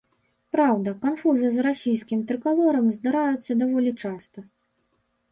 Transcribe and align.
Праўда, 0.53 0.93
канфузы 1.01 1.51
з 1.55 1.65
расійскім 1.67 2.23
трыкалорам 2.31 2.87
здараюцца 2.95 3.51
даволі 3.61 3.91
часта. 4.07 4.39